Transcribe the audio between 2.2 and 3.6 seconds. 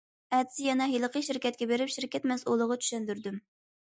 مەسئۇلىغا چۈشەندۈردۈم.